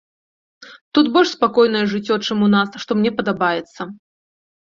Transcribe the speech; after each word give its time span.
Тут 0.97 1.11
больш 1.17 1.29
спакойнае 1.37 1.81
жыццё, 1.93 2.13
чым 2.25 2.37
у 2.47 2.49
нас, 2.55 2.69
што 2.85 2.91
мне 3.01 3.11
падабаецца. 3.19 3.81